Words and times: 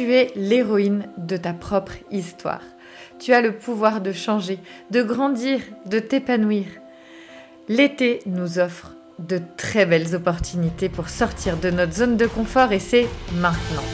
Tu 0.00 0.14
es 0.14 0.32
l'héroïne 0.34 1.08
de 1.18 1.36
ta 1.36 1.52
propre 1.52 1.92
histoire. 2.10 2.62
Tu 3.18 3.34
as 3.34 3.42
le 3.42 3.52
pouvoir 3.52 4.00
de 4.00 4.12
changer, 4.12 4.58
de 4.90 5.02
grandir, 5.02 5.60
de 5.84 5.98
t'épanouir. 5.98 6.64
L'été 7.68 8.20
nous 8.24 8.58
offre 8.58 8.94
de 9.18 9.38
très 9.58 9.84
belles 9.84 10.14
opportunités 10.14 10.88
pour 10.88 11.10
sortir 11.10 11.58
de 11.58 11.68
notre 11.68 11.92
zone 11.92 12.16
de 12.16 12.26
confort 12.26 12.72
et 12.72 12.78
c'est 12.78 13.08
maintenant. 13.34 13.84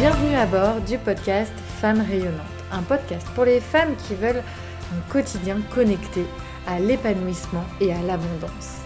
Bienvenue 0.00 0.34
à 0.34 0.46
bord 0.46 0.80
du 0.80 0.98
podcast 0.98 1.52
Femmes 1.80 2.04
rayonnantes, 2.04 2.40
un 2.72 2.82
podcast 2.82 3.28
pour 3.36 3.44
les 3.44 3.60
femmes 3.60 3.94
qui 4.08 4.16
veulent 4.16 4.42
un 4.92 5.12
quotidien 5.12 5.58
connecté 5.72 6.24
à 6.66 6.80
l'épanouissement 6.80 7.64
et 7.80 7.92
à 7.92 8.02
l'abondance 8.02 8.85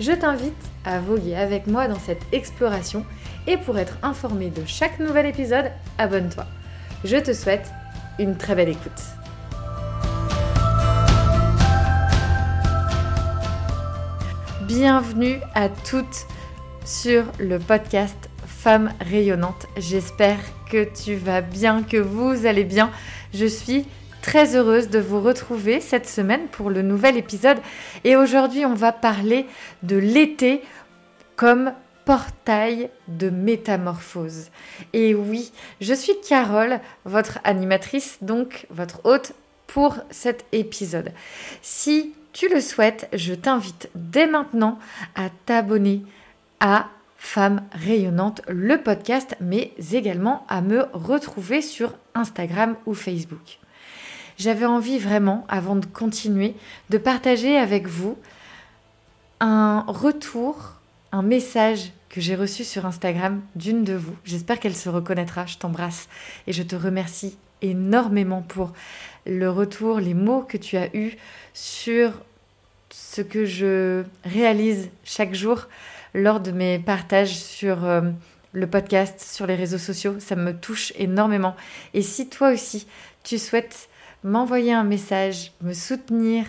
je 0.00 0.12
t'invite 0.12 0.54
à 0.86 0.98
voguer 0.98 1.36
avec 1.36 1.66
moi 1.66 1.86
dans 1.86 1.98
cette 1.98 2.22
exploration 2.32 3.04
et 3.46 3.58
pour 3.58 3.78
être 3.78 3.98
informé 4.02 4.48
de 4.48 4.62
chaque 4.66 4.98
nouvel 4.98 5.26
épisode, 5.26 5.70
abonne-toi. 5.98 6.46
Je 7.04 7.18
te 7.18 7.34
souhaite 7.34 7.70
une 8.18 8.36
très 8.36 8.54
belle 8.54 8.70
écoute. 8.70 8.90
Bienvenue 14.62 15.38
à 15.54 15.68
toutes 15.68 16.26
sur 16.86 17.24
le 17.38 17.58
podcast 17.58 18.30
Femmes 18.46 18.92
rayonnantes. 19.00 19.66
J'espère 19.76 20.38
que 20.70 20.84
tu 20.84 21.14
vas 21.16 21.42
bien, 21.42 21.82
que 21.82 21.98
vous 21.98 22.46
allez 22.46 22.64
bien. 22.64 22.90
Je 23.34 23.46
suis 23.46 23.84
très 24.30 24.54
heureuse 24.54 24.90
de 24.90 25.00
vous 25.00 25.20
retrouver 25.20 25.80
cette 25.80 26.08
semaine 26.08 26.46
pour 26.52 26.70
le 26.70 26.82
nouvel 26.82 27.16
épisode. 27.16 27.58
Et 28.04 28.14
aujourd'hui, 28.14 28.64
on 28.64 28.74
va 28.74 28.92
parler 28.92 29.44
de 29.82 29.96
l'été 29.96 30.62
comme 31.34 31.72
portail 32.04 32.90
de 33.08 33.28
métamorphose. 33.28 34.50
Et 34.92 35.16
oui, 35.16 35.50
je 35.80 35.92
suis 35.92 36.12
Carole, 36.28 36.78
votre 37.04 37.40
animatrice, 37.42 38.18
donc 38.22 38.68
votre 38.70 39.00
hôte 39.02 39.32
pour 39.66 39.96
cet 40.10 40.44
épisode. 40.52 41.10
Si 41.60 42.14
tu 42.32 42.48
le 42.48 42.60
souhaites, 42.60 43.08
je 43.12 43.34
t'invite 43.34 43.90
dès 43.96 44.28
maintenant 44.28 44.78
à 45.16 45.30
t'abonner 45.44 46.04
à 46.60 46.86
Femmes 47.16 47.62
rayonnantes, 47.72 48.42
le 48.46 48.80
podcast, 48.80 49.36
mais 49.40 49.72
également 49.92 50.46
à 50.48 50.60
me 50.60 50.86
retrouver 50.92 51.62
sur 51.62 51.94
Instagram 52.14 52.76
ou 52.86 52.94
Facebook 52.94 53.59
j'avais 54.38 54.66
envie 54.66 54.98
vraiment, 54.98 55.44
avant 55.48 55.76
de 55.76 55.86
continuer, 55.86 56.54
de 56.90 56.98
partager 56.98 57.56
avec 57.56 57.86
vous 57.86 58.16
un 59.40 59.84
retour, 59.86 60.74
un 61.12 61.22
message 61.22 61.92
que 62.08 62.20
j'ai 62.20 62.34
reçu 62.34 62.64
sur 62.64 62.86
Instagram 62.86 63.40
d'une 63.54 63.84
de 63.84 63.94
vous. 63.94 64.14
J'espère 64.24 64.60
qu'elle 64.60 64.76
se 64.76 64.88
reconnaîtra. 64.88 65.46
Je 65.46 65.58
t'embrasse 65.58 66.08
et 66.46 66.52
je 66.52 66.62
te 66.62 66.76
remercie 66.76 67.36
énormément 67.62 68.42
pour 68.42 68.72
le 69.26 69.48
retour, 69.50 70.00
les 70.00 70.14
mots 70.14 70.42
que 70.42 70.56
tu 70.56 70.76
as 70.76 70.94
eus 70.94 71.16
sur 71.54 72.12
ce 72.90 73.22
que 73.22 73.44
je 73.44 74.02
réalise 74.24 74.90
chaque 75.04 75.34
jour 75.34 75.68
lors 76.14 76.40
de 76.40 76.50
mes 76.50 76.78
partages 76.78 77.36
sur 77.36 77.84
euh, 77.84 78.02
le 78.52 78.66
podcast, 78.66 79.20
sur 79.20 79.46
les 79.46 79.54
réseaux 79.54 79.78
sociaux. 79.78 80.16
Ça 80.18 80.34
me 80.36 80.52
touche 80.52 80.92
énormément. 80.96 81.54
Et 81.94 82.02
si 82.02 82.28
toi 82.28 82.50
aussi, 82.50 82.86
tu 83.22 83.38
souhaites 83.38 83.88
m'envoyer 84.24 84.72
un 84.72 84.84
message, 84.84 85.52
me 85.62 85.72
soutenir 85.72 86.44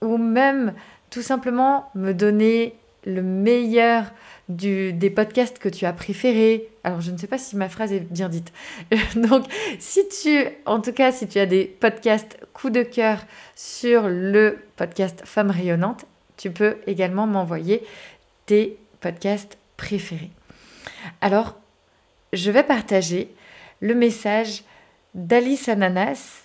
ou 0.00 0.16
même 0.18 0.74
tout 1.10 1.22
simplement 1.22 1.90
me 1.94 2.12
donner 2.12 2.74
le 3.04 3.22
meilleur 3.22 4.04
des 4.48 5.12
podcasts 5.14 5.58
que 5.58 5.68
tu 5.68 5.86
as 5.86 5.92
préférés. 5.92 6.68
Alors, 6.84 7.00
je 7.00 7.10
ne 7.10 7.16
sais 7.16 7.26
pas 7.26 7.38
si 7.38 7.56
ma 7.56 7.68
phrase 7.68 7.92
est 7.92 8.00
bien 8.00 8.28
dite. 8.28 8.52
Donc, 9.16 9.44
si 9.78 10.06
tu, 10.08 10.44
en 10.66 10.80
tout 10.80 10.92
cas, 10.92 11.12
si 11.12 11.26
tu 11.26 11.38
as 11.38 11.46
des 11.46 11.64
podcasts 11.64 12.38
coup 12.52 12.70
de 12.70 12.82
cœur 12.82 13.18
sur 13.54 14.08
le 14.08 14.58
podcast 14.76 15.22
Femmes 15.24 15.50
rayonnantes, 15.50 16.06
tu 16.36 16.50
peux 16.50 16.76
également 16.86 17.26
m'envoyer 17.26 17.82
tes 18.46 18.76
podcasts 19.00 19.58
préférés. 19.76 20.30
Alors, 21.20 21.56
je 22.32 22.50
vais 22.50 22.62
partager 22.62 23.32
le 23.80 23.94
message 23.94 24.64
d'Alice 25.14 25.68
Ananas 25.68 26.41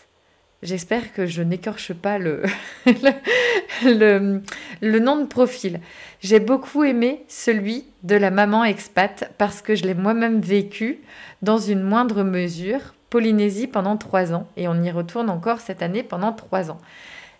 J'espère 0.63 1.13
que 1.13 1.27
je 1.27 1.43
n'écorche 1.43 1.93
pas 1.93 2.17
le, 3.83 4.41
nom 4.81 5.21
de 5.21 5.27
profil. 5.27 5.81
J'ai 6.19 6.39
beaucoup 6.39 6.83
aimé 6.83 7.23
celui 7.27 7.85
de 8.01 8.15
la 8.15 8.31
maman 8.31 8.63
expat 8.63 9.31
parce 9.37 9.61
que 9.61 9.75
je 9.75 9.83
l'ai 9.83 9.93
moi-même 9.93 10.41
vécu 10.41 10.99
dans 11.43 11.59
une 11.59 11.83
moindre 11.83 12.23
mesure, 12.23 12.95
Polynésie 13.11 13.67
pendant 13.67 13.97
trois 13.97 14.33
ans, 14.33 14.47
et 14.57 14.67
on 14.67 14.81
y 14.81 14.89
retourne 14.89 15.29
encore 15.29 15.61
cette 15.61 15.83
année 15.83 16.03
pendant 16.03 16.33
trois 16.33 16.71
ans. 16.71 16.79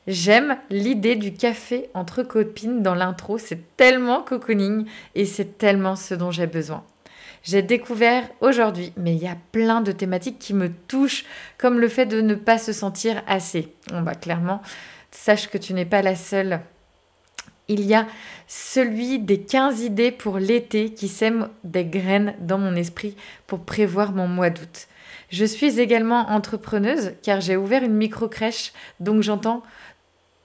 J'aime 0.05 0.57
l'idée 0.69 1.15
du 1.15 1.33
café 1.33 1.89
entre 1.95 2.21
copines 2.23 2.83
dans 2.83 2.95
l'intro, 2.95 3.37
c'est 3.39 3.75
tellement 3.75 4.21
cocooning 4.21 4.85
et 5.15 5.25
c'est 5.25 5.57
tellement 5.57 5.95
ce 5.95 6.13
dont 6.13 6.31
j'ai 6.31 6.47
besoin 6.47 6.83
j'ai 7.43 7.61
découvert 7.61 8.27
aujourd'hui. 8.41 8.93
Mais 8.97 9.13
il 9.13 9.21
y 9.21 9.27
a 9.27 9.37
plein 9.51 9.81
de 9.81 9.91
thématiques 9.91 10.39
qui 10.39 10.53
me 10.53 10.69
touchent, 10.69 11.25
comme 11.57 11.79
le 11.79 11.87
fait 11.87 12.05
de 12.05 12.21
ne 12.21 12.35
pas 12.35 12.57
se 12.57 12.73
sentir 12.73 13.23
assez. 13.27 13.73
Bon, 13.89 14.01
bah, 14.01 14.15
clairement, 14.15 14.61
sache 15.11 15.49
que 15.49 15.57
tu 15.57 15.73
n'es 15.73 15.85
pas 15.85 16.01
la 16.01 16.15
seule. 16.15 16.61
Il 17.69 17.81
y 17.81 17.93
a 17.93 18.07
celui 18.47 19.19
des 19.19 19.41
15 19.41 19.81
idées 19.81 20.11
pour 20.11 20.37
l'été 20.37 20.93
qui 20.93 21.09
sèment 21.09 21.49
des 21.63 21.83
graines 21.83 22.33
dans 22.39 22.57
mon 22.57 22.75
esprit 22.75 23.15
pour 23.45 23.59
prévoir 23.59 24.13
mon 24.13 24.27
mois 24.27 24.49
d'août. 24.49 24.87
Je 25.29 25.43
suis 25.43 25.79
également 25.79 26.29
entrepreneuse 26.29 27.13
car 27.21 27.41
j'ai 27.41 27.57
ouvert 27.57 27.83
une 27.83 27.95
micro-crèche, 27.95 28.71
donc 29.01 29.21
j'entends 29.21 29.63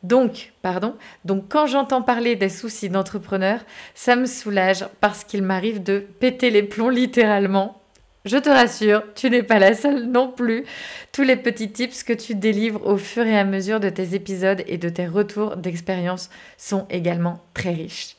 donc, 0.03 0.53
pardon, 0.63 0.97
donc 1.25 1.45
quand 1.49 1.67
j'entends 1.67 2.03
parler 2.03 2.35
des 2.35 2.49
soucis 2.49 2.89
d'entrepreneur, 2.89 3.61
ça 3.95 4.17
me 4.17 4.27
soulage 4.27 4.85
parce 5.01 5.23
qu'il 5.23 5.43
m'arrive 5.43 5.83
de 5.83 5.99
péter 5.99 6.51
les 6.51 6.65
plombs 6.65 6.91
littéralement. 6.91 7.81
Je 8.25 8.37
te 8.37 8.49
rassure, 8.49 9.03
tu 9.15 9.31
n'es 9.31 9.43
pas 9.43 9.59
la 9.59 9.75
seule 9.75 10.05
non 10.05 10.31
plus. 10.31 10.65
Tous 11.13 11.23
les 11.23 11.37
petits 11.37 11.73
tips 11.73 12.05
que 12.05 12.13
tu 12.13 12.35
délivres 12.35 12.87
au 12.87 12.97
fur 12.97 13.27
et 13.27 13.37
à 13.37 13.45
mesure 13.45 13.81
de 13.81 13.89
tes 13.89 14.15
épisodes 14.15 14.63
et 14.67 14.79
de 14.79 14.89
tes 14.89 15.07
retours 15.07 15.57
d'expérience 15.57 16.31
sont 16.57 16.87
également 16.89 17.41
très 17.53 17.73
riches. 17.73 18.17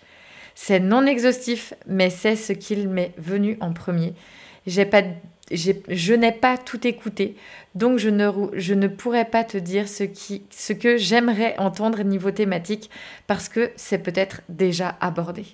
C'est 0.55 0.79
non 0.79 1.05
exhaustif, 1.05 1.73
mais 1.87 2.09
c'est 2.09 2.35
ce 2.35 2.53
qu'il 2.53 2.89
m'est 2.89 3.13
venu 3.17 3.57
en 3.59 3.73
premier. 3.73 4.13
Je 4.65 6.13
n'ai 6.13 6.31
pas 6.31 6.57
tout 6.57 6.87
écouté, 6.87 7.35
donc 7.75 7.97
je 7.97 8.09
ne, 8.09 8.31
je 8.53 8.73
pourrais 8.87 9.25
pas 9.25 9.43
te 9.43 9.57
dire 9.57 9.87
ce, 9.87 10.73
que 10.73 10.97
j'aimerais 10.97 11.55
entendre 11.57 12.03
niveau 12.03 12.31
thématique, 12.31 12.89
parce 13.27 13.49
que 13.49 13.71
c'est 13.75 13.97
peut-être 13.97 14.41
déjà 14.49 14.95
abordé. 15.01 15.45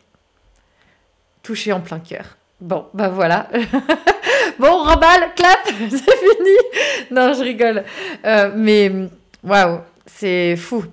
Touché 1.44 1.72
en 1.72 1.80
plein 1.80 2.00
cœur. 2.00 2.38
Bon, 2.62 2.88
bah 2.94 3.09
voilà. 3.09 3.47
bon, 4.59 4.84
remballe, 4.84 5.34
clap, 5.35 5.59
c'est 5.66 5.97
fini. 5.97 6.58
Non, 7.12 7.34
je 7.34 7.44
rigole. 7.44 7.84
Euh, 8.26 8.52
mais 8.55 8.91
waouh, 9.44 9.79
c'est 10.05 10.55
fou. 10.58 10.84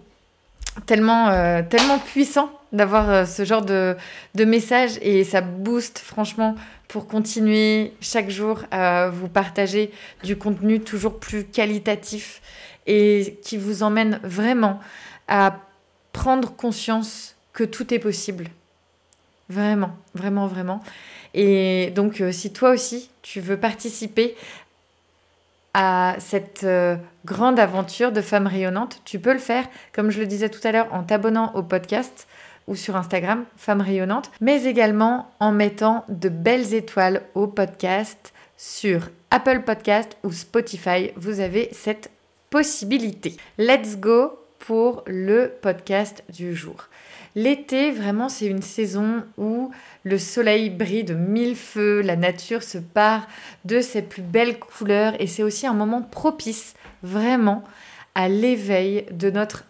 Tellement, 0.87 1.29
euh, 1.31 1.63
tellement 1.69 1.99
puissant 1.99 2.51
d'avoir 2.73 3.11
euh, 3.11 3.25
ce 3.25 3.45
genre 3.45 3.65
de, 3.65 3.97
de 4.35 4.45
message 4.45 4.99
et 5.03 5.25
ça 5.25 5.41
booste 5.41 5.99
franchement 5.99 6.55
pour 6.89 7.07
continuer 7.07 7.93
chaque 8.01 8.31
jour 8.31 8.63
à 8.71 9.09
vous 9.09 9.29
partager 9.29 9.91
du 10.23 10.37
contenu 10.37 10.81
toujours 10.81 11.19
plus 11.19 11.45
qualitatif 11.45 12.41
et 12.87 13.39
qui 13.43 13.57
vous 13.57 13.83
emmène 13.83 14.21
vraiment 14.23 14.81
à 15.29 15.59
prendre 16.13 16.55
conscience 16.55 17.37
que 17.53 17.65
tout 17.65 17.93
est 17.93 17.99
possible. 17.99 18.47
Vraiment, 19.49 19.97
vraiment, 20.15 20.47
vraiment. 20.47 20.83
Et 21.35 21.93
donc, 21.95 22.21
euh, 22.21 22.33
si 22.33 22.53
toi 22.53 22.71
aussi, 22.71 23.11
tu 23.23 23.41
veux 23.41 23.57
participer 23.57 24.35
à 25.75 26.17
cette 26.19 26.65
euh, 26.65 26.97
grande 27.25 27.61
aventure 27.61 28.11
de 28.11 28.23
femmes 28.23 28.47
rayonnantes, 28.47 29.03
tu 29.05 29.19
peux 29.19 29.33
le 29.33 29.39
faire, 29.39 29.67
comme 29.93 30.11
je 30.11 30.21
le 30.21 30.27
disais 30.27 30.49
tout 30.49 30.67
à 30.67 30.73
l'heure, 30.73 30.89
en 30.93 31.03
t'abonnant 31.03 31.53
au 31.55 31.63
podcast 31.63 32.27
ou 32.67 32.75
sur 32.75 32.97
Instagram, 32.97 33.45
Femme 33.57 33.81
Rayonnante, 33.81 34.31
mais 34.41 34.65
également 34.65 35.31
en 35.41 35.53
mettant 35.53 36.05
de 36.09 36.29
belles 36.29 36.75
étoiles 36.75 37.23
au 37.35 37.47
podcast 37.47 38.33
sur 38.57 39.11
Apple 39.31 39.63
Podcast 39.65 40.17
ou 40.25 40.33
Spotify. 40.33 41.11
Vous 41.17 41.41
avez 41.41 41.69
cette 41.73 42.11
possibilité. 42.51 43.37
Let's 43.59 43.97
go 43.99 44.39
pour 44.59 45.05
le 45.07 45.53
podcast 45.63 46.25
du 46.33 46.55
jour. 46.55 46.89
L'été, 47.37 47.91
vraiment, 47.91 48.31
c'est 48.31 48.47
une 48.47 48.63
saison 48.63 49.23
où 49.37 49.71
le 50.05 50.19
soleil 50.19 50.71
brille 50.71 51.05
de 51.05 51.13
mille 51.13 51.55
feux, 51.55 52.01
la 52.01 52.17
nature 52.17 52.63
se 52.63 52.79
part 52.79 53.29
de 53.67 53.83
ses 53.83 54.01
plus 54.01 54.23
belles 54.23 54.59
couleurs 54.59 55.13
et 55.21 55.27
c'est 55.27 55.43
aussi 55.43 55.67
un 55.67 55.75
moment 55.75 56.01
propice, 56.01 56.75
vraiment, 57.03 57.63
à 58.15 58.31
l'éveil 58.31 59.05
de 59.13 59.31
notre 59.31 59.65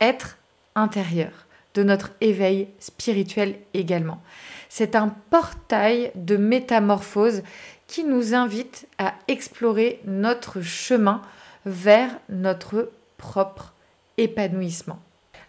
être 0.00 0.38
intérieur, 0.74 1.43
de 1.74 1.82
notre 1.82 2.10
éveil 2.20 2.68
spirituel 2.78 3.56
également. 3.74 4.20
C'est 4.68 4.96
un 4.96 5.14
portail 5.30 6.10
de 6.14 6.36
métamorphose 6.36 7.42
qui 7.86 8.04
nous 8.04 8.34
invite 8.34 8.86
à 8.98 9.14
explorer 9.28 10.00
notre 10.04 10.62
chemin 10.62 11.22
vers 11.66 12.10
notre 12.28 12.90
propre 13.18 13.72
épanouissement. 14.16 14.98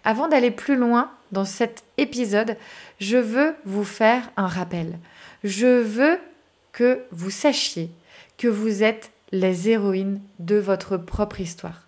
Avant 0.04 0.27
d'aller 0.27 0.51
plus 0.51 0.75
loin 0.75 1.12
dans 1.31 1.45
cet 1.45 1.83
épisode, 1.98 2.57
je 3.00 3.18
veux 3.18 3.56
vous 3.66 3.83
faire 3.83 4.30
un 4.38 4.48
rappel. 4.48 5.00
Je 5.44 5.81
veux 5.81 6.19
que 6.71 7.01
vous 7.12 7.31
sachiez 7.31 7.89
que 8.38 8.48
vous 8.48 8.83
êtes 8.83 9.12
les 9.31 9.69
héroïnes 9.69 10.21
de 10.39 10.56
votre 10.56 10.98
propre 10.98 11.42
histoire. 11.42 11.88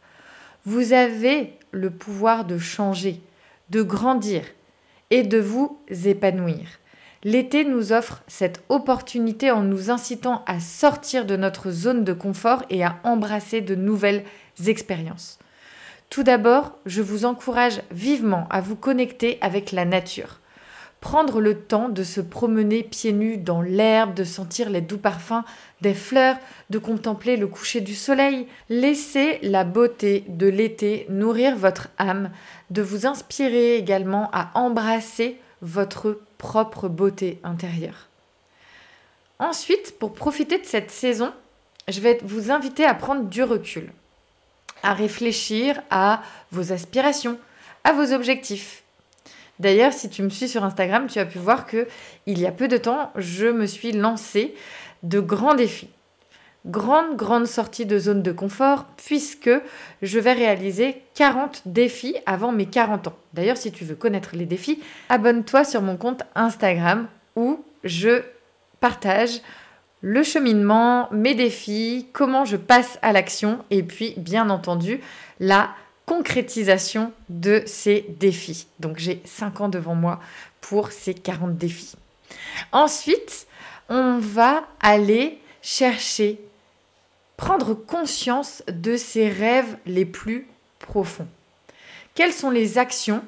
Vous 0.65 0.93
avez 0.93 1.53
le 1.71 1.89
pouvoir 1.91 2.45
de 2.45 2.57
changer, 2.57 3.21
de 3.69 3.81
grandir 3.81 4.43
et 5.09 5.23
de 5.23 5.39
vous 5.39 5.79
épanouir. 6.05 6.67
L'été 7.23 7.65
nous 7.65 7.91
offre 7.91 8.23
cette 8.27 8.63
opportunité 8.69 9.51
en 9.51 9.61
nous 9.61 9.89
incitant 9.89 10.43
à 10.45 10.59
sortir 10.59 11.25
de 11.25 11.35
notre 11.35 11.71
zone 11.71 12.03
de 12.03 12.13
confort 12.13 12.63
et 12.69 12.83
à 12.83 12.97
embrasser 13.03 13.61
de 13.61 13.75
nouvelles 13.75 14.23
expériences. 14.65 15.39
Tout 16.09 16.23
d'abord, 16.23 16.77
je 16.85 17.01
vous 17.01 17.25
encourage 17.25 17.81
vivement 17.91 18.47
à 18.49 18.61
vous 18.61 18.75
connecter 18.75 19.37
avec 19.41 19.71
la 19.71 19.83
nature. 19.83 20.39
Prendre 20.99 21.39
le 21.39 21.59
temps 21.59 21.89
de 21.89 22.03
se 22.03 22.21
promener 22.21 22.83
pieds 22.83 23.13
nus 23.13 23.37
dans 23.37 23.61
l'herbe, 23.61 24.13
de 24.13 24.23
sentir 24.23 24.69
les 24.69 24.81
doux 24.81 24.97
parfums 24.97 25.43
des 25.81 25.93
fleurs, 25.93 26.37
de 26.69 26.79
contempler 26.79 27.37
le 27.37 27.47
coucher 27.47 27.81
du 27.81 27.95
soleil. 27.95 28.47
Laissez 28.69 29.39
la 29.43 29.63
beauté 29.63 30.25
de 30.27 30.47
l'été 30.47 31.05
nourrir 31.09 31.55
votre 31.55 31.89
âme, 31.97 32.31
de 32.71 32.81
vous 32.81 33.05
inspirer 33.05 33.75
également 33.75 34.29
à 34.33 34.51
embrasser 34.55 35.37
votre 35.61 36.19
propre 36.37 36.87
beauté 36.87 37.39
intérieure. 37.43 38.07
Ensuite, 39.39 39.99
pour 39.99 40.13
profiter 40.13 40.57
de 40.57 40.65
cette 40.65 40.91
saison, 40.91 41.31
je 41.87 42.01
vais 42.01 42.19
vous 42.23 42.51
inviter 42.51 42.85
à 42.85 42.95
prendre 42.95 43.23
du 43.23 43.43
recul 43.43 43.91
à 44.83 44.93
réfléchir 44.93 45.81
à 45.89 46.21
vos 46.51 46.71
aspirations, 46.71 47.37
à 47.83 47.93
vos 47.93 48.13
objectifs. 48.13 48.83
D'ailleurs, 49.59 49.93
si 49.93 50.09
tu 50.09 50.21
me 50.23 50.29
suis 50.29 50.47
sur 50.47 50.63
Instagram, 50.63 51.07
tu 51.07 51.19
as 51.19 51.25
pu 51.25 51.39
voir 51.39 51.65
que 51.65 51.87
il 52.25 52.39
y 52.39 52.45
a 52.45 52.51
peu 52.51 52.67
de 52.67 52.77
temps, 52.77 53.11
je 53.15 53.47
me 53.47 53.65
suis 53.65 53.91
lancée 53.91 54.53
de 55.03 55.19
grands 55.19 55.55
défis. 55.55 55.89
Grande, 56.65 57.15
grande 57.15 57.47
sortie 57.47 57.85
de 57.85 57.97
zone 57.97 58.21
de 58.21 58.31
confort 58.31 58.85
puisque 58.97 59.49
je 60.01 60.19
vais 60.19 60.33
réaliser 60.33 61.01
40 61.15 61.61
défis 61.65 62.15
avant 62.25 62.51
mes 62.51 62.65
40 62.65 63.07
ans. 63.07 63.15
D'ailleurs, 63.33 63.57
si 63.57 63.71
tu 63.71 63.85
veux 63.85 63.95
connaître 63.95 64.31
les 64.33 64.45
défis, 64.45 64.81
abonne-toi 65.09 65.63
sur 65.63 65.81
mon 65.81 65.95
compte 65.95 66.23
Instagram 66.35 67.07
où 67.35 67.63
je 67.83 68.21
partage 68.79 69.41
le 70.01 70.23
cheminement, 70.23 71.07
mes 71.11 71.35
défis, 71.35 72.07
comment 72.13 72.45
je 72.45 72.57
passe 72.57 72.99
à 73.01 73.13
l'action 73.13 73.59
et 73.71 73.81
puis 73.81 74.13
bien 74.17 74.49
entendu 74.49 74.99
la 75.39 75.69
concrétisation 76.07 77.11
de 77.29 77.61
ces 77.67 78.05
défis. 78.17 78.65
Donc 78.79 78.97
j'ai 78.97 79.21
5 79.25 79.61
ans 79.61 79.69
devant 79.69 79.93
moi 79.93 80.19
pour 80.61 80.91
ces 80.91 81.13
40 81.13 81.55
défis. 81.57 81.95
Ensuite, 82.71 83.45
on 83.89 84.17
va 84.17 84.67
aller 84.79 85.37
chercher, 85.61 86.39
prendre 87.35 87.73
conscience 87.73 88.63
de 88.67 88.95
ses 88.95 89.29
rêves 89.29 89.77
les 89.85 90.05
plus 90.05 90.47
profonds. 90.79 91.27
Quelles 92.15 92.33
sont 92.33 92.51
les 92.51 92.77
actions 92.77 93.23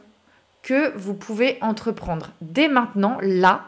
que 0.63 0.97
vous 0.97 1.13
pouvez 1.13 1.57
entreprendre 1.61 2.31
dès 2.41 2.69
maintenant, 2.69 3.17
là, 3.21 3.65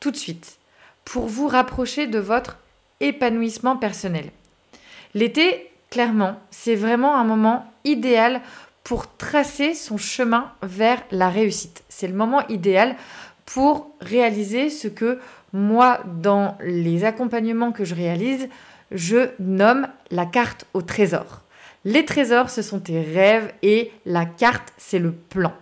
tout 0.00 0.10
de 0.10 0.16
suite 0.16 0.58
pour 1.04 1.26
vous 1.26 1.48
rapprocher 1.48 2.06
de 2.06 2.20
votre 2.20 2.58
épanouissement 3.00 3.76
personnel? 3.76 4.30
L'été, 5.14 5.72
clairement, 5.90 6.38
c'est 6.50 6.74
vraiment 6.74 7.16
un 7.16 7.24
moment 7.24 7.66
idéal 7.84 8.40
pour 8.84 9.16
tracer 9.16 9.74
son 9.74 9.98
chemin 9.98 10.52
vers 10.62 11.02
la 11.10 11.28
réussite. 11.28 11.84
C'est 11.88 12.08
le 12.08 12.14
moment 12.14 12.46
idéal 12.48 12.96
pour 13.44 13.90
réaliser 14.00 14.70
ce 14.70 14.88
que 14.88 15.18
moi, 15.52 16.00
dans 16.06 16.56
les 16.62 17.04
accompagnements 17.04 17.72
que 17.72 17.84
je 17.84 17.94
réalise, 17.94 18.48
je 18.90 19.30
nomme 19.38 19.88
la 20.10 20.26
carte 20.26 20.66
au 20.74 20.82
trésor. 20.82 21.42
Les 21.84 22.04
trésors, 22.04 22.50
ce 22.50 22.62
sont 22.62 22.80
tes 22.80 23.00
rêves 23.00 23.52
et 23.62 23.92
la 24.04 24.26
carte, 24.26 24.72
c'est 24.76 24.98
le 24.98 25.12
plan. 25.12 25.52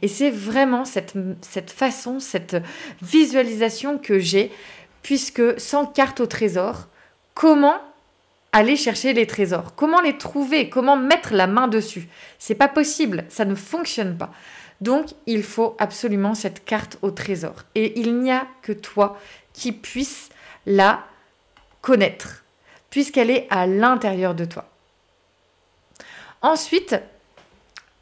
Et 0.00 0.08
c'est 0.08 0.30
vraiment 0.30 0.84
cette, 0.84 1.14
cette 1.40 1.70
façon, 1.70 2.20
cette 2.20 2.56
visualisation 3.00 3.98
que 3.98 4.18
j'ai 4.18 4.50
puisque 5.02 5.60
sans 5.60 5.86
carte 5.86 6.20
au 6.20 6.26
trésor, 6.26 6.88
comment 7.34 7.80
aller 8.52 8.76
chercher 8.76 9.12
les 9.14 9.26
trésors 9.26 9.74
Comment 9.74 10.00
les 10.00 10.18
trouver? 10.18 10.68
Comment 10.68 10.96
mettre 10.96 11.34
la 11.34 11.46
main 11.46 11.68
dessus? 11.68 12.08
C'est 12.38 12.54
pas 12.54 12.68
possible, 12.68 13.24
ça 13.28 13.44
ne 13.44 13.54
fonctionne 13.54 14.16
pas. 14.16 14.30
Donc, 14.80 15.10
il 15.26 15.42
faut 15.42 15.76
absolument 15.78 16.34
cette 16.34 16.64
carte 16.64 16.98
au 17.02 17.10
trésor. 17.12 17.54
Et 17.74 18.00
il 18.00 18.18
n'y 18.18 18.32
a 18.32 18.46
que 18.62 18.72
toi 18.72 19.18
qui 19.52 19.72
puisse 19.72 20.30
la 20.66 21.04
connaître, 21.80 22.44
puisqu'elle 22.90 23.30
est 23.30 23.46
à 23.50 23.66
l'intérieur 23.66 24.34
de 24.34 24.44
toi. 24.44 24.68
Ensuite, 26.42 26.96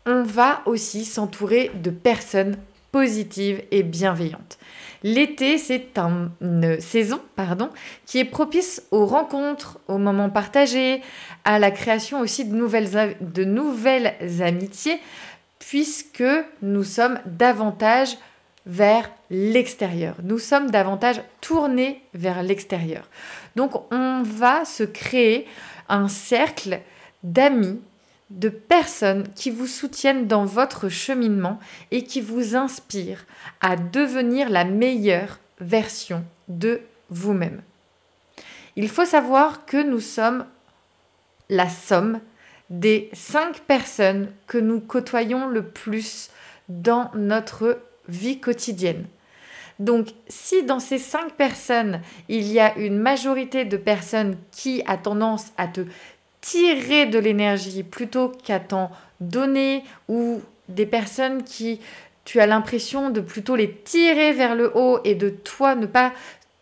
on 0.07 0.23
va 0.23 0.63
aussi 0.65 1.05
s'entourer 1.05 1.71
de 1.75 1.91
personnes 1.91 2.57
positives 2.93 3.63
et 3.71 3.83
bienveillantes. 3.83 4.59
L'été, 5.03 5.57
c'est 5.57 5.97
une 5.97 6.81
saison 6.81 7.21
pardon, 7.37 7.71
qui 8.05 8.19
est 8.19 8.25
propice 8.25 8.83
aux 8.91 9.07
rencontres, 9.07 9.79
aux 9.89 9.99
moments 9.99 10.31
partagés, 10.31 11.01
à 11.45 11.59
la 11.59 11.71
création 11.71 12.21
aussi 12.21 12.45
de 12.45 12.55
nouvelles, 12.55 13.17
de 13.21 13.45
nouvelles 13.45 14.15
amitiés, 14.41 15.01
puisque 15.59 16.25
nous 16.63 16.85
sommes 16.85 17.19
davantage 17.25 18.17
vers 18.67 19.11
l'extérieur. 19.31 20.17
Nous 20.23 20.39
sommes 20.39 20.71
davantage 20.71 21.23
tournés 21.41 22.03
vers 22.13 22.43
l'extérieur. 22.43 23.09
Donc 23.57 23.73
on 23.93 24.23
va 24.23 24.65
se 24.65 24.83
créer 24.83 25.47
un 25.89 26.09
cercle 26.09 26.81
d'amis, 27.23 27.81
de 28.31 28.49
personnes 28.49 29.29
qui 29.35 29.51
vous 29.51 29.67
soutiennent 29.67 30.27
dans 30.27 30.45
votre 30.45 30.89
cheminement 30.89 31.59
et 31.91 32.05
qui 32.05 32.21
vous 32.21 32.57
inspirent 32.57 33.27
à 33.61 33.77
devenir 33.77 34.49
la 34.49 34.65
meilleure 34.65 35.39
version 35.61 36.25
de 36.49 36.81
vous-même. 37.11 37.61
Il 38.77 38.89
faut 38.89 39.05
savoir 39.05 39.67
que 39.67 39.83
nous 39.83 40.01
sommes 40.01 40.47
la 41.49 41.69
somme 41.69 42.21
des 42.71 43.11
cinq 43.13 43.61
personnes 43.61 44.29
que 44.47 44.59
nous 44.59 44.81
côtoyons 44.81 45.49
le 45.49 45.65
plus 45.65 46.31
dans 46.69 47.11
notre 47.15 47.81
vie 48.09 48.39
quotidienne. 48.39 49.07
Donc, 49.81 50.09
si 50.29 50.63
dans 50.63 50.79
ces 50.79 50.99
cinq 50.99 51.33
personnes, 51.33 52.01
il 52.29 52.47
y 52.47 52.61
a 52.61 52.77
une 52.77 52.99
majorité 52.99 53.65
de 53.65 53.77
personnes 53.77 54.37
qui 54.53 54.83
a 54.87 54.97
tendance 54.97 55.47
à 55.57 55.67
te 55.67 55.81
tirer 56.41 57.07
de 57.07 57.19
l'énergie 57.19 57.83
plutôt 57.83 58.29
qu'à 58.29 58.61
t'en 58.61 58.91
donner 59.21 59.85
ou 60.09 60.41
des 60.69 60.87
personnes 60.87 61.43
qui 61.43 61.81
tu 62.25 62.41
as 62.41 62.47
l'impression 62.47 63.11
de 63.11 63.21
plutôt 63.21 63.57
les 63.57 63.75
tirer 63.75 64.33
vers 64.33 64.55
le 64.55 64.71
haut 64.77 65.01
et 65.05 65.15
de 65.15 65.31
toi 65.31 65.75
ne 65.75 65.87
pas 65.87 66.13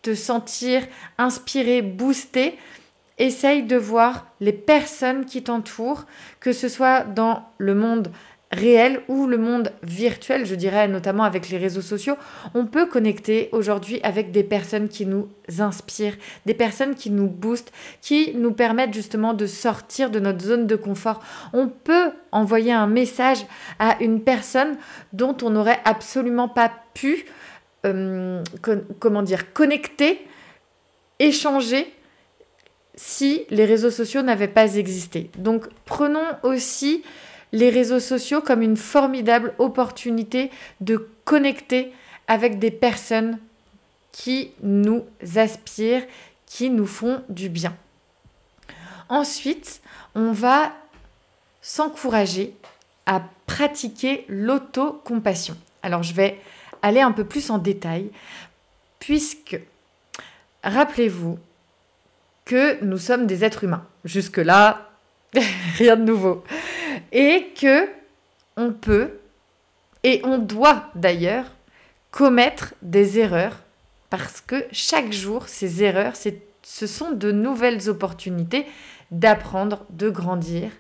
te 0.03 0.15
sentir 0.15 0.83
inspiré, 1.19 1.83
boosté, 1.83 2.59
essaye 3.19 3.65
de 3.65 3.77
voir 3.77 4.27
les 4.41 4.53
personnes 4.53 5.25
qui 5.25 5.43
t'entourent, 5.43 6.05
que 6.41 6.53
ce 6.53 6.69
soit 6.69 7.03
dans 7.03 7.45
le 7.59 7.75
monde 7.75 8.13
réel 8.51 9.01
ou 9.09 9.27
le 9.27 9.37
monde 9.37 9.73
virtuel, 9.83 10.47
je 10.47 10.55
dirais 10.55 10.89
notamment 10.89 11.25
avec 11.25 11.51
les 11.51 11.59
réseaux 11.59 11.83
sociaux, 11.83 12.17
on 12.55 12.65
peut 12.65 12.87
connecter 12.87 13.51
aujourd'hui 13.53 14.01
avec 14.03 14.31
des 14.31 14.43
personnes 14.43 14.89
qui 14.89 15.05
nous 15.05 15.29
inspirent, 15.59 16.17
des 16.47 16.55
personnes 16.55 16.95
qui 16.95 17.11
nous 17.11 17.29
boostent, 17.29 17.73
qui 18.01 18.33
nous 18.35 18.53
permettent 18.53 18.95
justement 18.95 19.35
de 19.35 19.47
sortir 19.47 20.11
de 20.11 20.19
notre 20.19 20.43
zone 20.43 20.67
de 20.67 20.77
confort. 20.77 21.21
On 21.53 21.69
peut 21.69 22.11
envoyer 22.33 22.73
un 22.73 22.87
message 22.87 23.45
à 23.79 23.97
une 24.01 24.23
personne 24.23 24.77
dont 25.13 25.37
on 25.43 25.51
n'aurait 25.51 25.81
absolument 25.85 26.49
pas 26.49 26.73
pu, 26.95 27.27
euh, 27.85 28.43
comment 28.99 29.23
dire, 29.23 29.53
connecter, 29.53 30.27
échanger 31.19 31.93
si 32.95 33.45
les 33.51 33.67
réseaux 33.67 33.91
sociaux 33.91 34.23
n'avaient 34.23 34.49
pas 34.49 34.75
existé. 34.77 35.31
Donc 35.37 35.67
prenons 35.85 36.27
aussi 36.43 37.03
les 37.53 37.71
réseaux 37.71 38.01
sociaux 38.01 38.41
comme 38.41 38.63
une 38.63 38.77
formidable 38.77 39.55
opportunité 39.59 40.51
de 40.81 41.09
connecter 41.25 41.93
avec 42.27 42.59
des 42.59 42.71
personnes 42.71 43.39
qui 44.13 44.53
nous 44.63 45.05
aspirent, 45.37 46.05
qui 46.47 46.71
nous 46.71 46.87
font 46.87 47.23
du 47.29 47.49
bien. 47.49 47.77
Ensuite, 49.09 49.81
on 50.15 50.33
va 50.33 50.73
s'encourager 51.63 52.55
à 53.07 53.23
pratiquer 53.47 54.25
l'autocompassion. 54.29 55.57
Alors 55.83 56.03
je 56.03 56.15
vais 56.15 56.39
aller 56.83 57.01
un 57.01 57.13
peu 57.13 57.25
plus 57.25 57.51
en 57.51 57.59
détail, 57.59 58.11
puisque 58.99 59.59
rappelez-vous 60.63 61.39
que 62.45 62.83
nous 62.85 62.99
sommes 62.99 63.27
des 63.27 63.45
êtres 63.45 63.65
humains. 63.65 63.87
Jusque-là, 64.05 64.91
rien 65.79 65.97
de 65.97 66.05
nouveau 66.05 66.45
et 67.13 67.49
que 67.59 67.89
on 68.57 68.73
peut 68.73 69.19
et 70.05 70.21
on 70.25 70.39
doit 70.39 70.91
d'ailleurs 70.95 71.47
commettre 72.11 72.75
des 72.83 73.19
erreurs 73.19 73.61
parce 74.11 74.41
que 74.41 74.65
chaque 74.73 75.13
jour, 75.13 75.49
ces 75.49 75.83
erreurs, 75.83 76.15
ce 76.63 76.87
sont 76.87 77.13
de 77.13 77.31
nouvelles 77.31 77.89
opportunités 77.91 78.67
d'apprendre, 79.11 79.85
de 79.91 80.09
grandir. 80.11 80.71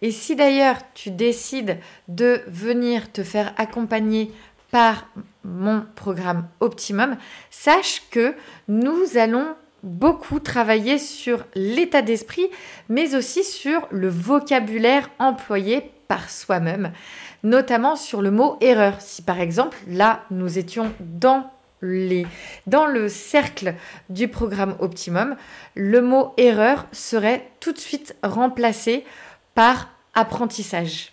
Et 0.00 0.10
si 0.10 0.34
d'ailleurs 0.34 0.78
tu 0.94 1.10
décides 1.10 1.78
de 2.08 2.42
venir 2.48 3.12
te 3.12 3.22
faire 3.22 3.54
accompagner 3.56 4.32
par 4.70 5.06
mon 5.44 5.84
programme 5.94 6.48
Optimum, 6.60 7.16
sache 7.50 8.02
que 8.10 8.34
nous 8.68 9.16
allons 9.16 9.54
beaucoup 9.82 10.40
travaillé 10.40 10.98
sur 10.98 11.44
l'état 11.54 12.02
d'esprit, 12.02 12.46
mais 12.88 13.14
aussi 13.14 13.44
sur 13.44 13.86
le 13.90 14.08
vocabulaire 14.08 15.10
employé 15.18 15.90
par 16.08 16.30
soi-même, 16.30 16.92
notamment 17.42 17.96
sur 17.96 18.22
le 18.22 18.30
mot 18.30 18.56
erreur. 18.60 19.00
Si 19.00 19.22
par 19.22 19.40
exemple, 19.40 19.76
là, 19.88 20.24
nous 20.30 20.58
étions 20.58 20.92
dans 21.00 21.50
les, 21.80 22.26
dans 22.66 22.86
le 22.86 23.08
cercle 23.08 23.74
du 24.08 24.28
programme 24.28 24.76
Optimum, 24.78 25.36
le 25.74 26.00
mot 26.00 26.32
erreur 26.36 26.86
serait 26.92 27.50
tout 27.60 27.72
de 27.72 27.78
suite 27.78 28.14
remplacé 28.22 29.04
par 29.54 29.88
apprentissage. 30.14 31.12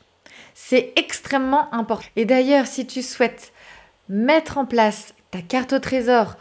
C'est 0.54 0.94
extrêmement 0.96 1.74
important. 1.74 2.08
Et 2.16 2.26
d'ailleurs, 2.26 2.68
si 2.68 2.86
tu 2.86 3.02
souhaites 3.02 3.52
mettre 4.10 4.58
en 4.58 4.66
place 4.66 5.14
ta 5.32 5.42
carte 5.42 5.74
au 5.74 5.80
trésor, 5.80 6.36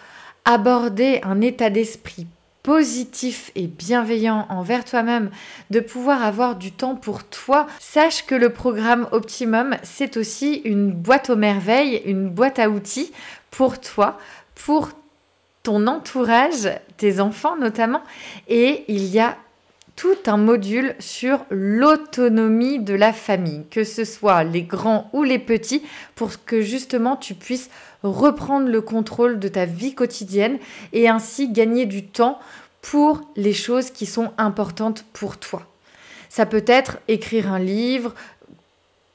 aborder 0.48 1.20
un 1.24 1.42
état 1.42 1.68
d'esprit 1.68 2.26
positif 2.62 3.52
et 3.54 3.66
bienveillant 3.66 4.46
envers 4.48 4.84
toi-même, 4.84 5.30
de 5.70 5.80
pouvoir 5.80 6.22
avoir 6.22 6.56
du 6.56 6.72
temps 6.72 6.96
pour 6.96 7.24
toi, 7.24 7.66
sache 7.78 8.24
que 8.24 8.34
le 8.34 8.50
programme 8.50 9.08
Optimum, 9.12 9.76
c'est 9.82 10.16
aussi 10.16 10.62
une 10.64 10.90
boîte 10.90 11.28
aux 11.28 11.36
merveilles, 11.36 12.02
une 12.06 12.30
boîte 12.30 12.58
à 12.58 12.70
outils 12.70 13.12
pour 13.50 13.78
toi, 13.78 14.18
pour 14.54 14.88
ton 15.62 15.86
entourage, 15.86 16.70
tes 16.96 17.20
enfants 17.20 17.56
notamment, 17.56 18.02
et 18.48 18.84
il 18.88 19.04
y 19.04 19.20
a 19.20 19.36
tout 19.98 20.16
un 20.26 20.36
module 20.36 20.94
sur 21.00 21.44
l'autonomie 21.50 22.78
de 22.78 22.94
la 22.94 23.12
famille, 23.12 23.64
que 23.68 23.82
ce 23.82 24.04
soit 24.04 24.44
les 24.44 24.62
grands 24.62 25.10
ou 25.12 25.24
les 25.24 25.40
petits, 25.40 25.82
pour 26.14 26.30
que 26.44 26.60
justement 26.60 27.16
tu 27.16 27.34
puisses 27.34 27.68
reprendre 28.04 28.68
le 28.68 28.80
contrôle 28.80 29.40
de 29.40 29.48
ta 29.48 29.64
vie 29.64 29.96
quotidienne 29.96 30.58
et 30.92 31.08
ainsi 31.08 31.50
gagner 31.50 31.84
du 31.84 32.06
temps 32.06 32.38
pour 32.80 33.22
les 33.34 33.52
choses 33.52 33.90
qui 33.90 34.06
sont 34.06 34.30
importantes 34.38 35.04
pour 35.12 35.36
toi. 35.36 35.66
Ça 36.28 36.46
peut 36.46 36.64
être 36.68 36.98
écrire 37.08 37.52
un 37.52 37.58
livre, 37.58 38.14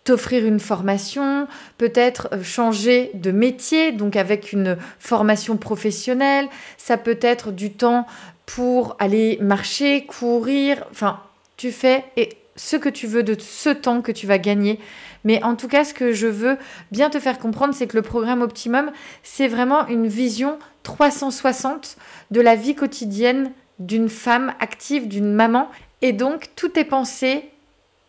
t'offrir 0.04 0.46
une 0.46 0.60
formation, 0.60 1.48
peut-être 1.78 2.28
euh, 2.34 2.44
changer 2.44 3.12
de 3.14 3.32
métier, 3.32 3.92
donc 3.92 4.16
avec 4.16 4.52
une 4.52 4.78
formation 5.00 5.56
professionnelle, 5.56 6.48
ça 6.78 6.98
peut 6.98 7.20
être 7.22 7.52
du 7.52 7.72
temps 7.72 8.06
pour 8.46 8.96
aller 9.00 9.38
marcher, 9.42 10.06
courir, 10.06 10.86
enfin, 10.92 11.20
tu 11.58 11.72
fais 11.72 12.04
et 12.18 12.30
ce 12.56 12.76
que 12.76 12.90
tu 12.90 13.08
veux 13.08 13.24
de 13.24 13.36
ce 13.40 13.70
temps 13.70 14.02
que 14.02 14.12
tu 14.12 14.28
vas 14.28 14.38
gagner. 14.38 14.80
Mais 15.24 15.42
en 15.44 15.56
tout 15.56 15.68
cas, 15.68 15.84
ce 15.84 15.94
que 15.94 16.12
je 16.12 16.28
veux 16.28 16.58
bien 16.92 17.10
te 17.10 17.20
faire 17.20 17.40
comprendre, 17.40 17.74
c'est 17.74 17.88
que 17.88 17.96
le 17.96 18.02
programme 18.02 18.42
Optimum, 18.42 18.92
c'est 19.24 19.48
vraiment 19.48 19.88
une 19.88 20.08
vision 20.08 20.60
360 20.84 21.98
de 22.32 22.42
la 22.42 22.56
vie 22.56 22.76
quotidienne 22.76 23.52
d'une 23.80 24.10
femme 24.10 24.54
active, 24.60 25.08
d'une 25.08 25.34
maman. 25.34 25.70
Et 26.02 26.12
donc, 26.12 26.50
tout 26.56 26.78
est 26.78 26.84
pensé 26.84 27.50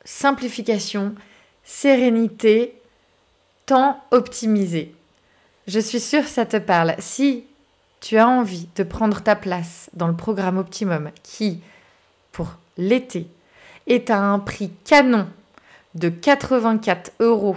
simplification, 0.05 1.15
sérénité, 1.63 2.75
temps 3.67 4.03
optimisé. 4.11 4.95
Je 5.67 5.81
suis 5.81 6.01
sûre 6.01 6.25
que 6.25 6.29
ça 6.29 6.45
te 6.45 6.59
parle. 6.59 6.95
Si 6.99 7.45
tu 8.05 8.19
as 8.19 8.29
envie 8.29 8.69
de 8.77 8.83
prendre 8.83 9.23
ta 9.23 9.35
place 9.35 9.89
dans 9.95 10.09
le 10.09 10.15
programme 10.15 10.59
Optimum 10.59 11.11
qui, 11.23 11.63
pour 12.33 12.59
l'été, 12.77 13.27
est 13.87 14.11
à 14.11 14.21
un 14.21 14.39
prix 14.41 14.71
canon 14.85 15.27
de 15.95 16.11
84 16.11 17.13
euros 17.21 17.57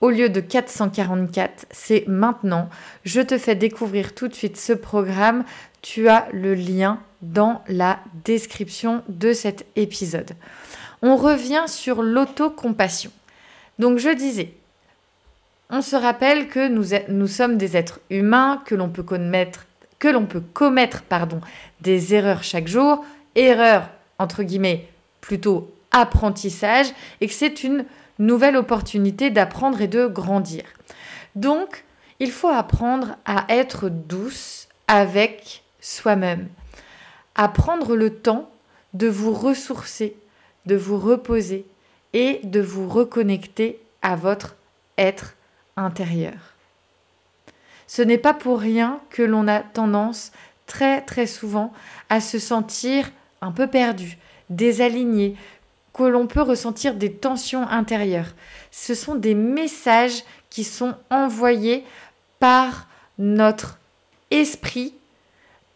au 0.00 0.10
lieu 0.10 0.28
de 0.28 0.38
444, 0.38 1.66
c'est 1.72 2.04
maintenant. 2.06 2.68
Je 3.04 3.20
te 3.20 3.36
fais 3.38 3.56
découvrir 3.56 4.14
tout 4.14 4.28
de 4.28 4.34
suite 4.34 4.56
ce 4.56 4.72
programme. 4.72 5.42
Tu 5.82 6.08
as 6.08 6.28
le 6.32 6.54
lien 6.54 7.00
dans 7.20 7.64
la 7.66 7.98
description 8.24 9.02
de 9.08 9.32
cet 9.32 9.66
épisode. 9.74 10.30
On 11.02 11.16
revient 11.16 11.64
sur 11.66 12.02
l'autocompassion. 12.04 13.10
Donc 13.80 13.98
je 13.98 14.10
disais, 14.10 14.54
on 15.70 15.82
se 15.82 15.96
rappelle 15.96 16.46
que 16.46 16.68
nous, 16.68 17.26
sommes 17.26 17.58
des 17.58 17.76
êtres 17.76 17.98
humains, 18.10 18.62
que 18.64 18.76
l'on 18.76 18.90
peut 18.90 19.02
commettre 19.02 19.66
que 19.98 20.08
l'on 20.08 20.26
peut 20.26 20.42
commettre 20.52 21.02
pardon, 21.02 21.40
des 21.80 22.14
erreurs 22.14 22.42
chaque 22.42 22.68
jour, 22.68 23.04
erreurs 23.34 23.88
entre 24.18 24.42
guillemets 24.42 24.88
plutôt 25.20 25.72
apprentissage, 25.90 26.88
et 27.20 27.26
que 27.26 27.32
c'est 27.32 27.64
une 27.64 27.84
nouvelle 28.18 28.56
opportunité 28.56 29.30
d'apprendre 29.30 29.80
et 29.80 29.88
de 29.88 30.06
grandir. 30.06 30.64
Donc, 31.34 31.84
il 32.20 32.30
faut 32.30 32.48
apprendre 32.48 33.16
à 33.24 33.44
être 33.48 33.88
douce 33.88 34.68
avec 34.88 35.62
soi-même, 35.80 36.48
à 37.34 37.48
prendre 37.48 37.94
le 37.94 38.14
temps 38.14 38.50
de 38.94 39.06
vous 39.06 39.32
ressourcer, 39.32 40.16
de 40.66 40.76
vous 40.76 40.98
reposer 40.98 41.66
et 42.12 42.40
de 42.42 42.60
vous 42.60 42.88
reconnecter 42.88 43.80
à 44.02 44.16
votre 44.16 44.56
être 44.96 45.34
intérieur. 45.76 46.57
Ce 47.88 48.02
n'est 48.02 48.18
pas 48.18 48.34
pour 48.34 48.60
rien 48.60 49.00
que 49.10 49.22
l'on 49.22 49.48
a 49.48 49.60
tendance 49.60 50.30
très 50.66 51.00
très 51.00 51.26
souvent 51.26 51.72
à 52.10 52.20
se 52.20 52.38
sentir 52.38 53.10
un 53.40 53.50
peu 53.50 53.66
perdu, 53.66 54.18
désaligné, 54.50 55.34
que 55.92 56.04
l'on 56.04 56.28
peut 56.28 56.42
ressentir 56.42 56.94
des 56.94 57.12
tensions 57.12 57.66
intérieures. 57.66 58.34
Ce 58.70 58.94
sont 58.94 59.16
des 59.16 59.34
messages 59.34 60.22
qui 60.50 60.62
sont 60.62 60.94
envoyés 61.10 61.84
par 62.38 62.86
notre 63.18 63.78
esprit, 64.30 64.94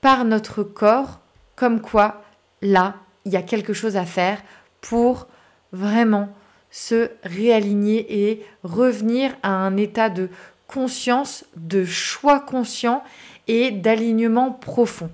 par 0.00 0.24
notre 0.24 0.62
corps, 0.62 1.18
comme 1.56 1.80
quoi 1.80 2.22
là, 2.60 2.94
il 3.24 3.32
y 3.32 3.36
a 3.36 3.42
quelque 3.42 3.72
chose 3.72 3.96
à 3.96 4.04
faire 4.04 4.40
pour 4.80 5.26
vraiment 5.72 6.28
se 6.70 7.10
réaligner 7.24 8.30
et 8.30 8.46
revenir 8.62 9.34
à 9.42 9.50
un 9.50 9.76
état 9.76 10.08
de 10.08 10.28
conscience, 10.72 11.44
de 11.56 11.84
choix 11.84 12.40
conscient 12.40 13.04
et 13.46 13.70
d'alignement 13.70 14.50
profond. 14.50 15.10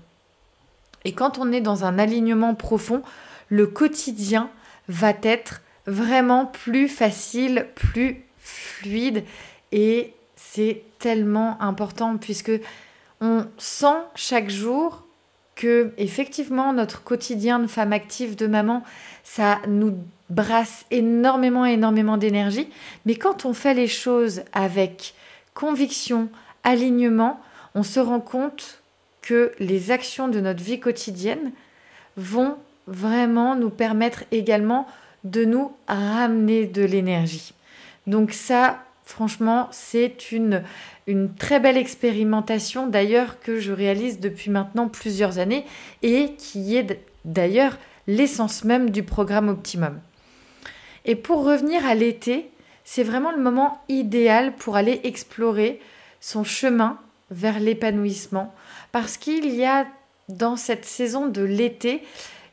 Et 1.05 1.13
quand 1.13 1.39
on 1.39 1.51
est 1.53 1.61
dans 1.61 1.85
un 1.85 1.99
alignement 1.99 2.55
profond, 2.55 3.03
le 3.49 3.67
quotidien 3.67 4.51
va 4.89 5.13
être 5.23 5.63
vraiment 5.87 6.47
plus 6.47 6.89
facile, 6.89 7.67
plus 7.75 8.23
fluide 8.39 9.25
et 9.73 10.13
c'est 10.37 10.83
tellement 10.99 11.61
important 11.61 12.19
puisque 12.19 12.53
on 13.21 13.47
sent 13.57 13.99
chaque 14.15 14.51
jour 14.51 15.03
que 15.57 15.93
effectivement 15.99 16.73
notre 16.73 17.03
quotidien 17.03 17.59
de 17.59 17.67
femme 17.67 17.93
active, 17.93 18.37
de 18.37 18.47
maman, 18.47 18.85
ça 19.25 19.61
nous 19.67 19.97
brasse 20.31 20.87
énormément, 20.91 21.65
énormément 21.65 22.17
d'énergie. 22.17 22.69
Mais 23.07 23.17
quand 23.17 23.45
on 23.45 23.55
fait 23.55 23.75
les 23.75 23.89
choses 23.89 24.43
avec 24.53 25.15
conviction, 25.59 26.29
alignement, 26.63 27.41
on 27.75 27.83
se 27.83 27.99
rend 27.99 28.21
compte 28.21 28.81
que 29.23 29.51
les 29.59 29.91
actions 29.91 30.29
de 30.29 30.39
notre 30.39 30.63
vie 30.63 30.79
quotidienne 30.79 31.51
vont 32.17 32.57
vraiment 32.87 33.57
nous 33.57 33.69
permettre 33.69 34.23
également 34.31 34.87
de 35.25 35.45
nous 35.45 35.73
ramener 35.89 36.67
de 36.67 36.83
l'énergie. 36.83 37.55
Donc 38.07 38.31
ça, 38.31 38.85
franchement, 39.03 39.67
c'est 39.73 40.31
une, 40.31 40.63
une 41.09 41.35
très 41.35 41.59
belle 41.59 41.77
expérimentation 41.77 42.87
d'ailleurs 42.87 43.41
que 43.41 43.59
je 43.59 43.73
réalise 43.73 44.21
depuis 44.21 44.53
maintenant 44.53 44.87
plusieurs 44.87 45.41
années 45.41 45.67
et 46.03 46.35
qui 46.39 46.77
est 46.77 47.01
d'ailleurs 47.25 47.79
l'essence 48.07 48.63
même 48.63 48.91
du 48.91 49.03
programme 49.03 49.49
Optimum. 49.49 49.99
Et 51.05 51.17
pour 51.17 51.45
revenir 51.45 51.85
à 51.85 51.97
l'été, 51.97 52.49
c'est 52.91 53.03
vraiment 53.03 53.33
le 53.33 53.43
moment 53.43 53.83
idéal 53.91 54.55
pour 54.55 54.77
aller 54.77 55.03
explorer 55.05 55.79
son 56.23 56.43
chemin 56.43 56.99
vers 57.31 57.61
l'épanouissement 57.61 58.55
parce 58.93 59.19
qu'il 59.19 59.55
y 59.55 59.67
a 59.67 59.87
dans 60.31 60.57
cette 60.57 60.87
saison 60.87 61.27
de 61.27 61.43
l'été 61.43 62.03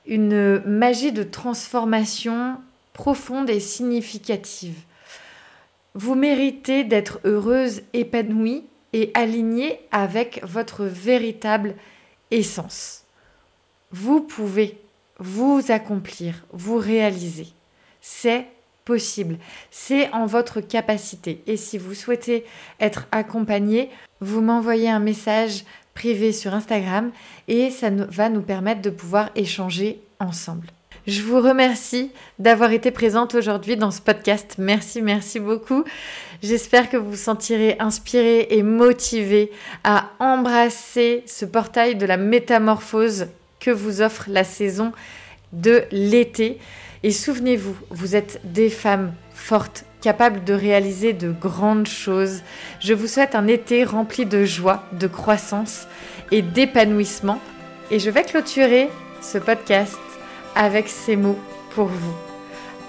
une 0.06 0.60
magie 0.66 1.14
de 1.14 1.24
transformation 1.24 2.58
profonde 2.92 3.50
et 3.50 3.62
significative. 3.62 4.76
Vous 5.94 6.16
méritez 6.16 6.84
d'être 6.84 7.22
heureuse, 7.24 7.84
épanouie 7.94 8.66
et 8.92 9.12
alignée 9.14 9.80
avec 9.94 10.42
votre 10.44 10.84
véritable 10.84 11.76
essence. 12.32 13.06
Vous 13.90 14.20
pouvez 14.20 14.82
vous 15.18 15.62
accomplir, 15.70 16.46
vous 16.52 16.78
réaliser. 16.78 17.48
C'est 18.02 18.48
possible, 18.86 19.38
c'est 19.72 20.10
en 20.14 20.26
votre 20.26 20.62
capacité. 20.62 21.42
Et 21.48 21.58
si 21.58 21.78
vous 21.78 21.94
souhaitez 21.94 22.46
être 22.80 23.08
accompagné, 23.12 23.90
vous 24.22 24.42
m'envoyez 24.42 24.90
un 24.90 25.00
message 25.00 25.66
privé 25.94 26.32
sur 26.32 26.54
Instagram 26.54 27.12
et 27.48 27.72
ça 27.72 27.90
va 27.90 28.30
nous 28.30 28.42
permettre 28.42 28.82
de 28.82 28.90
pouvoir 28.90 29.30
échanger 29.36 30.00
ensemble. 30.20 30.68
Je 31.08 31.22
vous 31.22 31.40
remercie 31.40 32.12
d'avoir 32.40 32.72
été 32.72 32.90
présente 32.90 33.36
aujourd'hui 33.36 33.78
dans 33.78 33.92
ce 33.92 34.02
podcast. 34.02 34.56
Merci, 34.58 35.04
merci 35.04 35.40
beaucoup. 35.40 35.84
J'espère 36.42 36.90
que 36.90 36.98
vous 36.98 37.12
vous 37.12 37.16
sentirez 37.16 37.76
inspiré 37.80 38.48
et 38.50 38.64
motivé 38.64 39.52
à 39.84 40.10
embrasser 40.18 41.24
ce 41.28 41.46
portail 41.46 41.96
de 41.96 42.08
la 42.08 42.18
métamorphose 42.18 43.28
que 43.60 43.70
vous 43.70 44.02
offre 44.02 44.26
la 44.30 44.44
saison 44.44 44.94
de 45.54 45.84
l'été. 45.92 46.58
Et 47.06 47.12
souvenez-vous, 47.12 47.76
vous 47.92 48.16
êtes 48.16 48.42
des 48.44 48.72
femmes 48.72 49.14
fortes, 49.32 49.86
capables 50.02 50.44
de 50.44 50.56
réaliser 50.56 51.14
de 51.14 51.32
grandes 51.32 51.88
choses. 51.88 52.42
Je 52.80 52.96
vous 52.96 53.06
souhaite 53.06 53.36
un 53.36 53.46
été 53.46 53.84
rempli 53.84 54.26
de 54.26 54.44
joie, 54.44 54.84
de 54.92 55.06
croissance 55.06 55.88
et 56.32 56.42
d'épanouissement. 56.42 57.40
Et 57.92 58.00
je 58.00 58.10
vais 58.10 58.24
clôturer 58.24 58.90
ce 59.22 59.38
podcast 59.38 60.00
avec 60.56 60.88
ces 60.88 61.16
mots 61.16 61.38
pour 61.76 61.86
vous. 61.86 62.16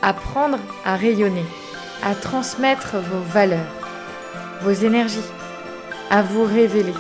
Apprendre 0.01 0.61
à 0.87 0.97
rayonner, 0.97 1.45
à 2.03 2.15
transmettre 2.15 2.97
vos 2.97 3.21
valeurs, 3.21 3.77
vos 4.63 4.73
énergies, 4.73 5.31
à 6.09 6.23
vous 6.23 6.45
révéler. 6.45 6.95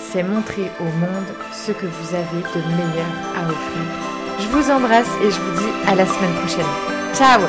C'est 0.00 0.22
montrer 0.22 0.70
au 0.80 0.84
monde 0.84 1.32
ce 1.54 1.72
que 1.72 1.86
vous 1.86 2.14
avez 2.14 2.42
de 2.42 2.66
meilleur 2.76 3.08
à 3.38 3.48
offrir. 3.48 4.11
Je 4.38 4.46
vous 4.48 4.70
embrasse 4.70 5.08
et 5.22 5.30
je 5.30 5.40
vous 5.40 5.60
dis 5.60 5.72
à 5.88 5.94
la 5.94 6.06
semaine 6.06 6.34
prochaine. 6.34 6.66
Ciao 7.14 7.40